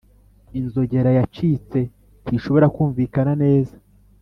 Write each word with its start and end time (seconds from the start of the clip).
inzogera 0.59 1.09
yacitse 1.19 1.79
ntishobora 2.23 2.67
kumvikana 2.75 3.33
neza. 3.43 3.75